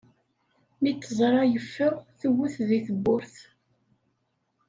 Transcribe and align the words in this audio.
Mi 0.81 0.91
t-teẓra 0.93 1.41
yeffeɣ, 1.45 1.93
tewwet 2.19 2.55
deg 2.69 2.83
tewwurt. 2.87 3.35